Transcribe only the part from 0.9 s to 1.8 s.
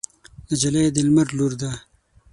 د لمر لور ده.